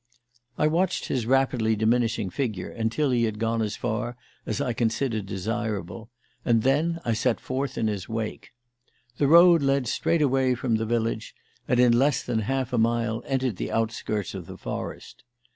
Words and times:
I 0.57 0.65
watched 0.65 1.09
his 1.09 1.27
rapidly 1.27 1.75
diminishing 1.75 2.31
figure 2.31 2.71
until 2.71 3.11
he 3.11 3.25
had 3.25 3.37
gone 3.37 3.61
as 3.61 3.75
far 3.75 4.17
as 4.47 4.59
I 4.59 4.73
considered 4.73 5.27
desirable, 5.27 6.09
and 6.43 6.63
then 6.63 6.99
I 7.05 7.13
set 7.13 7.39
forth 7.39 7.77
in 7.77 7.85
his 7.85 8.09
wake. 8.09 8.49
The 9.19 9.27
road 9.27 9.61
led 9.61 9.85
straight 9.85 10.23
away 10.23 10.55
from 10.55 10.77
the 10.77 10.87
village, 10.89 11.35
and 11.67 11.79
in 11.79 11.93
less 11.99 12.23
than 12.23 12.39
half 12.39 12.73
a 12.73 12.79
mile 12.79 13.21
entered 13.27 13.57
the 13.57 13.71
outskirts 13.71 14.33
of 14.33 14.47
the 14.47 14.57
forest. 14.57 15.23